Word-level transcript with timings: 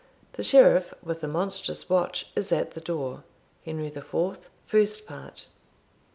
_The 0.35 0.41
sheriff, 0.41 0.95
with 1.03 1.23
a 1.23 1.27
monstrous 1.27 1.87
watch, 1.87 2.31
is 2.35 2.51
at 2.51 2.71
the 2.71 2.81
door. 2.81 3.23
Henry 3.65 3.85
IV. 3.85 4.49
_First 4.67 5.05
Part. 5.05 5.45